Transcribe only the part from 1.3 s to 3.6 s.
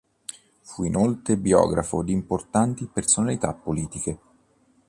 biografo di importanti personalità